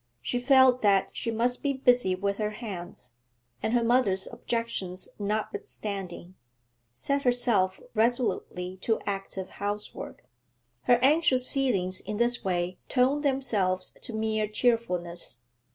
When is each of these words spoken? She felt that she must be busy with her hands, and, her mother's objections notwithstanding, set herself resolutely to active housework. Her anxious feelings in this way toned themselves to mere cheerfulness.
She 0.19 0.39
felt 0.39 0.81
that 0.81 1.11
she 1.13 1.29
must 1.29 1.61
be 1.61 1.73
busy 1.73 2.15
with 2.15 2.37
her 2.37 2.49
hands, 2.57 3.13
and, 3.61 3.75
her 3.75 3.83
mother's 3.83 4.25
objections 4.25 5.07
notwithstanding, 5.19 6.33
set 6.91 7.21
herself 7.21 7.79
resolutely 7.93 8.77
to 8.77 8.99
active 9.05 9.49
housework. 9.61 10.25
Her 10.85 10.97
anxious 11.03 11.45
feelings 11.45 11.99
in 11.99 12.17
this 12.17 12.43
way 12.43 12.79
toned 12.89 13.21
themselves 13.21 13.93
to 14.01 14.13
mere 14.13 14.47
cheerfulness. 14.47 15.37